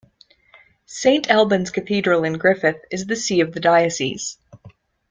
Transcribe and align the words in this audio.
Saint 0.87 1.29
Albans 1.29 1.69
Cathedral 1.69 2.23
in 2.23 2.33
Griffith 2.39 2.83
is 2.89 3.05
the 3.05 3.15
see 3.15 3.39
of 3.41 3.53
the 3.53 3.59
diocese. 3.59 4.39